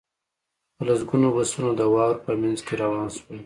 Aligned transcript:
په 0.75 0.81
لسګونه 0.87 1.27
بسونه 1.35 1.69
د 1.75 1.81
واورو 1.93 2.23
په 2.25 2.31
منځ 2.41 2.59
کې 2.65 2.73
روان 2.83 3.07
شول 3.15 3.37